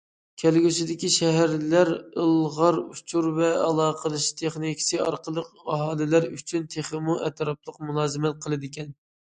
كەلگۈسىدىكى 0.43 1.09
شەھەرلەر 1.15 1.91
ئىلغار 2.23 2.79
ئۇچۇر 2.85 3.29
ۋە 3.37 3.51
ئالاقىلىشىش 3.67 4.33
تېخنىكىسى 4.41 5.03
ئارقىلىق 5.05 5.55
ئاھالىلەر 5.77 6.31
ئۈچۈن 6.33 6.69
تېخىمۇ 6.77 7.21
ئەتراپلىق 7.29 7.81
مۇلازىمەت 7.91 8.47
قىلىدىكەن. 8.49 8.95